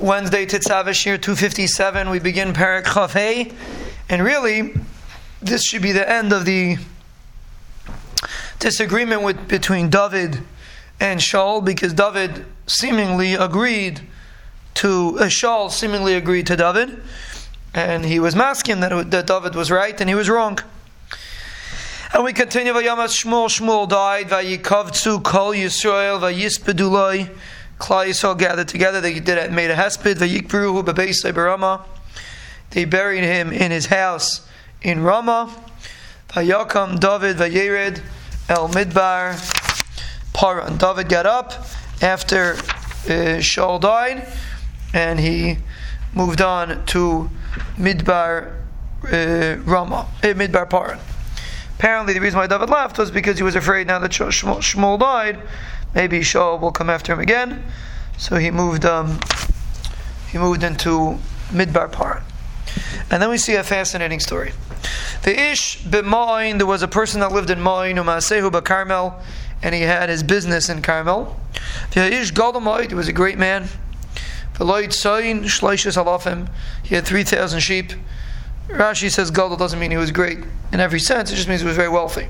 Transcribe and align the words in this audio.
Wednesday, 0.00 0.46
Titzav 0.46 1.04
year 1.04 1.18
257, 1.18 2.08
we 2.08 2.18
begin 2.18 2.54
Perek 2.54 2.84
Chafei, 2.84 3.52
and 4.08 4.24
really, 4.24 4.72
this 5.42 5.62
should 5.62 5.82
be 5.82 5.92
the 5.92 6.10
end 6.10 6.32
of 6.32 6.46
the 6.46 6.78
disagreement 8.60 9.22
with, 9.22 9.46
between 9.46 9.90
David 9.90 10.38
and 11.00 11.20
Shaul, 11.20 11.62
because 11.62 11.92
David 11.92 12.46
seemingly 12.66 13.34
agreed 13.34 14.00
to, 14.76 15.18
uh, 15.20 15.24
Shaul 15.24 15.70
seemingly 15.70 16.14
agreed 16.14 16.46
to 16.46 16.56
David, 16.56 17.02
and 17.74 18.02
he 18.02 18.18
was 18.18 18.34
masking 18.34 18.80
that, 18.80 19.10
that 19.10 19.26
David 19.26 19.54
was 19.54 19.70
right 19.70 20.00
and 20.00 20.08
he 20.08 20.14
was 20.14 20.30
wrong. 20.30 20.58
And 22.14 22.24
we 22.24 22.32
continue, 22.32 22.72
Vayamas 22.72 23.22
Shmuel, 23.22 23.48
Shmuel 23.48 23.86
died, 23.86 24.30
Vayikavtsu 24.30 25.22
Kol 25.22 25.52
Yisrael, 25.52 26.18
Vayispeduloi, 26.18 27.28
Klal 27.80 28.06
Yisrael 28.06 28.38
gathered 28.38 28.68
together. 28.68 29.00
They 29.00 29.14
did 29.14 29.38
it, 29.38 29.50
made 29.50 29.70
a 29.70 29.74
hesped. 29.74 30.18
They 32.70 32.84
buried 32.84 33.24
him 33.24 33.52
in 33.52 33.70
his 33.70 33.86
house 33.86 34.46
in 34.82 35.02
Ramah. 35.02 35.50
Vayakam 36.28 37.00
David 37.00 37.36
vayered 37.38 38.02
el 38.48 38.68
midbar 38.68 39.34
paran. 40.32 40.76
David 40.76 41.08
got 41.08 41.26
up 41.26 41.52
after 42.02 42.52
uh, 42.52 43.40
Shaul 43.40 43.80
died, 43.80 44.28
and 44.92 45.18
he 45.18 45.58
moved 46.14 46.42
on 46.42 46.84
to 46.86 47.30
midbar 47.76 48.56
uh, 49.04 49.06
uh, 49.08 49.56
midbar 50.34 50.68
paran. 50.68 51.00
Apparently, 51.78 52.12
the 52.12 52.20
reason 52.20 52.38
why 52.38 52.46
David 52.46 52.68
left 52.68 52.98
was 52.98 53.10
because 53.10 53.38
he 53.38 53.42
was 53.42 53.56
afraid 53.56 53.86
now 53.86 53.98
that 53.98 54.10
Shmuel 54.10 55.00
died 55.00 55.40
maybe 55.94 56.20
Shaul 56.20 56.60
will 56.60 56.72
come 56.72 56.90
after 56.90 57.12
him 57.12 57.20
again. 57.20 57.64
So 58.18 58.36
he 58.36 58.50
moved 58.50 58.84
um, 58.84 59.18
he 60.30 60.38
moved 60.38 60.62
into 60.62 61.18
Midbar 61.50 61.90
Paran. 61.90 62.22
And 63.10 63.20
then 63.20 63.30
we 63.30 63.38
see 63.38 63.56
a 63.56 63.64
fascinating 63.64 64.20
story. 64.20 64.52
The 65.22 65.38
Ish 65.50 65.82
b'Moin, 65.82 66.58
there 66.58 66.66
was 66.66 66.82
a 66.82 66.88
person 66.88 67.20
that 67.20 67.32
lived 67.32 67.50
in 67.50 67.60
Moin, 67.60 67.96
Umasehu 67.96 68.64
Carmel, 68.64 69.20
and 69.62 69.74
he 69.74 69.82
had 69.82 70.08
his 70.08 70.22
business 70.22 70.68
in 70.68 70.80
Carmel. 70.80 71.36
The 71.92 72.06
Ish 72.12 72.32
Goldamoid, 72.32 72.88
he 72.88 72.94
was 72.94 73.08
a 73.08 73.12
great 73.12 73.38
man. 73.38 73.68
The 74.54 74.64
Veloid 74.64 74.92
Soin, 74.92 75.44
Shleishis 75.44 76.02
Alafim, 76.02 76.48
he 76.82 76.94
had 76.94 77.04
3,000 77.04 77.60
sheep. 77.60 77.92
Rashi 78.68 79.10
says 79.10 79.30
Gadol 79.30 79.56
doesn't 79.56 79.80
mean 79.80 79.90
he 79.90 79.96
was 79.96 80.12
great 80.12 80.38
in 80.72 80.78
every 80.78 81.00
sense, 81.00 81.32
it 81.32 81.36
just 81.36 81.48
means 81.48 81.60
he 81.60 81.66
was 81.66 81.76
very 81.76 81.88
wealthy. 81.88 82.28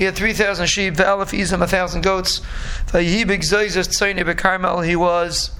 He 0.00 0.06
had 0.06 0.16
3,000 0.16 0.66
sheep, 0.66 0.94
Ve'alef 0.94 1.38
Izam, 1.38 1.58
1,000 1.58 2.00
goats. 2.00 2.40
Ve'yibig 2.86 3.40
Zoizas 3.40 3.86
Tzoyne 3.86 4.24
Bekarmel, 4.24 4.82
he 4.86 4.96
was 4.96 5.50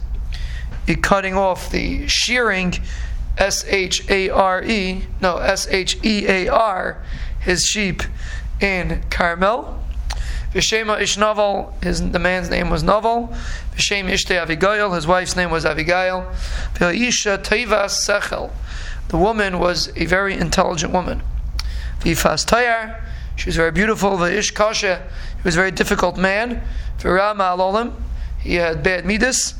cutting 1.03 1.35
off 1.35 1.71
the 1.71 2.09
shearing, 2.09 2.73
S 3.37 3.67
H 3.69 4.09
A 4.09 4.31
R 4.31 4.65
E, 4.65 5.05
no, 5.21 5.37
S 5.37 5.69
H 5.69 5.99
E 6.03 6.27
A 6.27 6.49
R, 6.49 7.05
his 7.39 7.67
sheep 7.67 8.03
in 8.63 9.03
Carmel. 9.11 9.79
Vishema 10.55 10.99
Ish 10.99 11.19
Naval, 11.19 11.77
his, 11.83 12.11
the 12.11 12.19
man's 12.19 12.49
name 12.49 12.71
was 12.71 12.83
Naval. 12.83 13.29
Vishem 13.77 14.09
Ishte 14.09 14.43
Avigail, 14.43 14.95
his 14.95 15.07
wife's 15.07 15.37
name 15.37 15.51
was 15.51 15.67
Abigail. 15.67 16.23
Ve'isha 16.77 17.37
Teivas 17.37 17.93
Sechel, 18.09 18.51
the 19.09 19.19
woman 19.19 19.59
was 19.59 19.93
a 19.97 20.07
very 20.07 20.33
intelligent 20.33 20.95
woman. 20.95 21.23
Vifas 22.01 22.47
Tayar, 22.47 23.03
she 23.41 23.49
was 23.49 23.57
very 23.57 23.71
beautiful. 23.71 24.19
Va'ish 24.19 24.53
Kasha, 24.53 24.99
he 24.99 25.43
was 25.45 25.55
a 25.55 25.59
very 25.59 25.71
difficult 25.71 26.19
man. 26.19 26.63
V'rama 26.99 27.57
alolim, 27.57 27.95
he 28.39 28.57
had 28.57 28.83
bad 28.83 29.07
midas. 29.07 29.55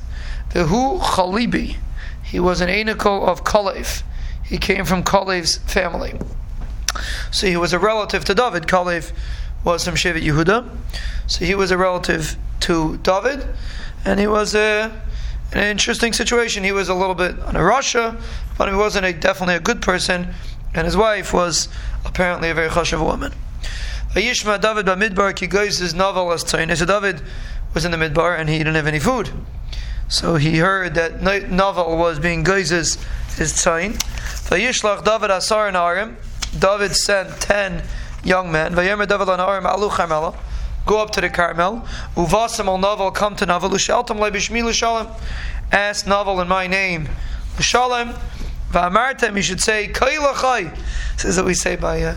V'hu 0.51 1.01
Chalibi, 1.01 1.79
he 2.23 2.39
was 2.39 2.61
an 2.61 2.69
anical 2.69 3.27
of 3.27 3.43
Kalev. 3.43 4.03
He 4.45 4.59
came 4.59 4.85
from 4.85 5.03
Kalev's 5.03 5.57
family. 5.57 6.13
So 7.31 7.47
he 7.47 7.57
was 7.57 7.73
a 7.73 7.79
relative 7.79 8.23
to 8.27 8.35
David. 8.35 8.65
Kalev 8.65 9.13
was 9.65 9.83
from 9.83 9.95
Shevet 9.95 10.21
Yehuda. 10.21 10.69
So 11.27 11.47
he 11.47 11.55
was 11.55 11.71
a 11.71 11.79
relative 11.79 12.37
to 12.61 12.99
David. 12.99 13.49
And 14.05 14.21
he 14.21 14.27
was 14.27 14.55
a, 14.55 14.93
an 15.53 15.65
interesting 15.65 16.13
situation. 16.13 16.65
He 16.65 16.73
was 16.73 16.91
a 16.91 16.95
little 16.95 17.15
bit 17.15 17.41
on 17.41 17.57
a 17.57 17.61
rasha, 17.61 18.21
but 18.59 18.69
he 18.69 18.75
wasn't 18.75 19.07
a, 19.07 19.15
definitely 19.15 19.55
a 19.55 19.61
good 19.61 19.81
person. 19.81 20.35
And 20.75 20.85
his 20.85 20.99
wife 20.99 21.33
was 21.33 21.71
apparently 22.05 22.51
a 22.51 22.55
very 22.55 22.69
chashav 22.69 23.03
woman. 23.03 23.33
Vayishma 24.15 24.61
David 24.61 24.87
Bamidbar 24.87 25.37
ki 25.37 25.47
goes 25.47 25.79
his 25.79 25.95
Naval 25.95 26.33
as 26.33 26.43
tzayin. 26.43 26.77
So 26.77 26.85
David 26.85 27.23
was 27.75 27.85
in 27.85 27.93
the 27.93 27.97
midbar 27.97 28.39
and 28.39 28.49
he 28.49 28.59
didn't 28.59 28.75
have 28.75 28.87
any 28.89 28.99
food. 28.99 29.31
So 30.09 30.35
he 30.35 30.59
heard 30.59 30.95
that 30.95 31.23
Naval 31.23 31.97
was 31.97 32.19
being 32.19 32.45
goizes 32.45 32.99
his 33.37 33.53
tzayin. 33.53 33.93
Vayishlach 34.49 35.05
David 35.05 35.31
asar 35.31 35.69
and 35.69 35.77
arim. 35.77 36.17
David 36.59 36.97
sent 36.97 37.41
ten 37.41 37.85
young 38.25 38.51
men. 38.51 38.75
Vayemer 38.75 39.07
David 39.07 39.29
an 39.29 39.39
arim 39.39 39.65
alu 39.65 39.89
Carmela. 39.89 40.37
Go 40.87 41.01
up 41.01 41.11
to 41.11 41.21
the 41.21 41.31
Carmel. 41.31 41.87
Uvasim 42.17 42.67
al 42.67 42.79
Naval 42.79 43.13
come 43.13 43.37
to 43.37 43.47
Naval. 43.47 43.71
Ushaltam 43.71 44.19
lebishmi 44.19 44.65
l'shalom. 44.65 45.07
Ask 45.71 46.09
Naval 46.09 46.41
in 46.41 46.49
my 46.49 46.67
name. 46.67 47.09
L'shalom. 47.59 48.15
Va'amartem, 48.73 49.35
you 49.35 49.43
should 49.43 49.61
say, 49.61 49.89
Kailachai. 49.89 50.77
This 51.15 51.25
is 51.25 51.37
what 51.37 51.47
we 51.47 51.55
say 51.55 51.75
by 51.77 52.03
uh, 52.03 52.17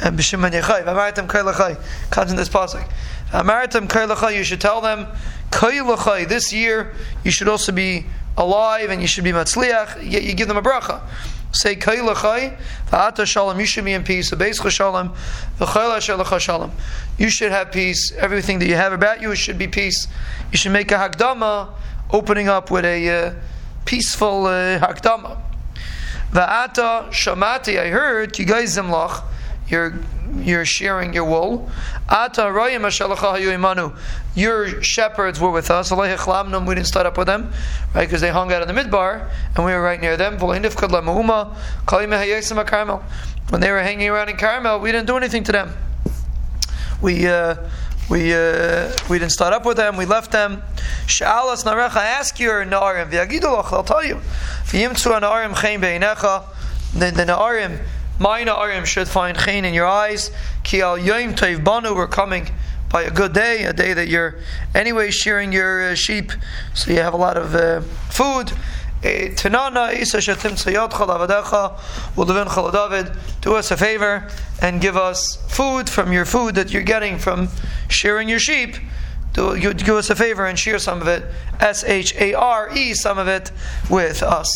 and 0.00 0.18
b'shimon 0.18 0.52
yechai. 0.52 0.84
V'amaritam 0.84 1.26
kailachai. 1.26 1.78
Comes 2.10 2.30
in 2.30 2.36
this 2.36 2.48
pasuk. 2.48 2.88
V'amaritam 3.30 3.88
kailachai. 3.88 4.36
You 4.36 4.44
should 4.44 4.60
tell 4.60 4.80
them 4.80 5.06
kailachai. 5.50 6.28
This 6.28 6.52
year 6.52 6.94
you 7.24 7.30
should 7.30 7.48
also 7.48 7.72
be 7.72 8.06
alive 8.36 8.90
and 8.90 9.00
you 9.00 9.06
should 9.06 9.24
be 9.24 9.32
matzliach. 9.32 10.10
Yet 10.10 10.22
you 10.22 10.34
give 10.34 10.48
them 10.48 10.56
a 10.56 10.62
bracha. 10.62 11.02
Say 11.52 11.76
kailachai. 11.76 12.58
V'ata 12.88 13.26
shalom. 13.26 13.60
You 13.60 13.66
should 13.66 13.84
be 13.84 13.92
in 13.92 14.04
peace. 14.04 14.30
V'beis 14.30 14.68
shalom. 14.70 15.10
V'chayla 15.58 16.40
shalom. 16.40 16.72
You 17.18 17.28
should 17.28 17.52
have 17.52 17.70
peace. 17.72 18.12
Everything 18.12 18.58
that 18.60 18.66
you 18.66 18.76
have 18.76 18.92
about 18.92 19.20
you 19.20 19.34
should 19.34 19.58
be 19.58 19.68
peace. 19.68 20.08
You 20.52 20.58
should 20.58 20.72
make 20.72 20.90
a 20.90 20.94
hakdama, 20.94 21.68
opening 22.10 22.48
up 22.48 22.70
with 22.70 22.84
a 22.84 23.08
uh, 23.08 23.34
peaceful 23.84 24.46
uh, 24.46 24.78
hakdama. 24.78 25.38
Va'ata 26.32 27.10
shamati. 27.10 27.78
I 27.78 27.88
heard 27.88 28.38
you 28.38 28.44
guys 28.44 28.76
you're 29.70 29.94
you're 30.38 30.64
shearing 30.64 31.12
your 31.12 31.24
wool. 31.24 31.70
Your 34.34 34.82
shepherds 34.82 35.40
were 35.40 35.50
with 35.50 35.70
us. 35.70 35.90
We 35.90 35.96
didn't 35.96 36.84
start 36.84 37.06
up 37.06 37.18
with 37.18 37.26
them, 37.26 37.52
right? 37.94 38.06
Because 38.06 38.20
they 38.20 38.30
hung 38.30 38.52
out 38.52 38.62
in 38.62 38.68
the 38.68 38.80
midbar, 38.80 39.28
and 39.56 39.64
we 39.64 39.72
were 39.72 39.82
right 39.82 40.00
near 40.00 40.16
them. 40.16 40.38
When 40.38 40.62
they 43.60 43.70
were 43.70 43.82
hanging 43.82 44.08
around 44.08 44.28
in 44.28 44.36
Carmel, 44.36 44.78
we 44.78 44.92
didn't 44.92 45.06
do 45.06 45.16
anything 45.16 45.42
to 45.44 45.52
them. 45.52 45.72
We 47.02 47.26
uh, 47.26 47.56
we 48.08 48.34
uh, 48.34 48.92
we 49.08 49.18
didn't 49.18 49.32
start 49.32 49.52
up 49.52 49.66
with 49.66 49.76
them. 49.76 49.96
We 49.96 50.04
left 50.04 50.30
them. 50.32 50.62
Sha'alas 51.06 51.64
narecha, 51.64 51.96
ask 51.96 52.38
your 52.38 52.64
na'arim. 52.64 53.12
I'll 53.72 53.82
tell 53.84 54.04
you. 54.04 54.20
The 56.92 57.12
na'arim 57.24 57.80
Mina 58.20 58.52
Arim 58.52 58.84
should 58.84 59.08
find 59.08 59.36
chain 59.38 59.64
in 59.64 59.72
your 59.72 59.86
eyes. 59.86 60.30
Ki 60.62 60.82
al 60.82 60.98
yom 60.98 61.34
tov 61.34 61.64
banu, 61.64 61.94
we're 61.94 62.06
coming 62.06 62.50
by 62.90 63.02
a 63.02 63.10
good 63.10 63.32
day, 63.32 63.64
a 63.64 63.72
day 63.72 63.94
that 63.94 64.08
you're 64.08 64.36
anyway 64.74 65.10
shearing 65.10 65.52
your 65.52 65.90
uh, 65.90 65.94
sheep, 65.94 66.30
so 66.74 66.90
you 66.90 66.98
have 66.98 67.14
a 67.14 67.16
lot 67.16 67.38
of 67.38 67.54
uh, 67.54 67.80
food. 68.10 68.52
Eh. 69.02 69.34
Do 73.40 73.54
us 73.54 73.70
a 73.70 73.76
favor 73.76 74.28
and 74.60 74.80
give 74.82 74.96
us 74.96 75.36
food 75.48 75.88
from 75.88 76.12
your 76.12 76.26
food 76.26 76.54
that 76.56 76.70
you're 76.70 76.82
getting 76.82 77.18
from 77.18 77.48
shearing 77.88 78.28
your 78.28 78.38
sheep. 78.38 78.76
Do, 79.32 79.58
give 79.58 79.88
us 79.90 80.10
a 80.10 80.16
favor 80.16 80.44
and 80.44 80.58
share 80.58 80.78
some 80.78 81.00
of 81.00 81.08
it, 81.08 81.24
S 81.60 81.84
H 81.84 82.14
A 82.16 82.34
R 82.34 82.68
E, 82.76 82.92
some 82.92 83.16
of 83.16 83.28
it 83.28 83.52
with 83.88 84.22
us. 84.22 84.48